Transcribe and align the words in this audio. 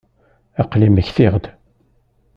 Aql-i 0.61 0.87
mmektiɣ-d. 0.91 1.45